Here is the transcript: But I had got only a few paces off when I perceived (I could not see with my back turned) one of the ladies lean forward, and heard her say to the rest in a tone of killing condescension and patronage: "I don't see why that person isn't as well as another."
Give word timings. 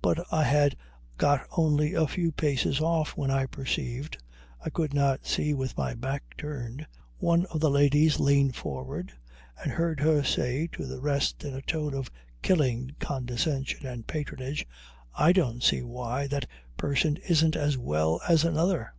But 0.00 0.32
I 0.32 0.44
had 0.44 0.74
got 1.18 1.46
only 1.54 1.92
a 1.92 2.06
few 2.06 2.32
paces 2.32 2.80
off 2.80 3.14
when 3.14 3.30
I 3.30 3.44
perceived 3.44 4.16
(I 4.64 4.70
could 4.70 4.94
not 4.94 5.26
see 5.26 5.52
with 5.52 5.76
my 5.76 5.92
back 5.94 6.22
turned) 6.38 6.86
one 7.18 7.44
of 7.50 7.60
the 7.60 7.68
ladies 7.68 8.18
lean 8.18 8.52
forward, 8.52 9.12
and 9.62 9.70
heard 9.70 10.00
her 10.00 10.22
say 10.24 10.66
to 10.68 10.86
the 10.86 10.98
rest 11.02 11.44
in 11.44 11.52
a 11.52 11.60
tone 11.60 11.92
of 11.92 12.10
killing 12.40 12.92
condescension 13.00 13.86
and 13.86 14.06
patronage: 14.06 14.66
"I 15.14 15.34
don't 15.34 15.62
see 15.62 15.82
why 15.82 16.26
that 16.28 16.46
person 16.78 17.18
isn't 17.28 17.54
as 17.54 17.76
well 17.76 18.22
as 18.26 18.46
another." 18.46 18.94